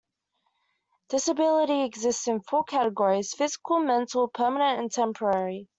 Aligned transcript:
Disability 1.09 1.83
exists 1.83 2.27
in 2.27 2.41
four 2.41 2.63
categories: 2.63 3.35
physical, 3.35 3.77
mental, 3.77 4.29
permanent 4.29 4.79
and 4.79 4.91
temporary. 4.91 5.67